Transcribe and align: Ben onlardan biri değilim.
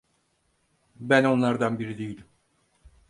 Ben 0.99 1.23
onlardan 1.23 1.79
biri 1.79 1.97
değilim. 1.97 2.25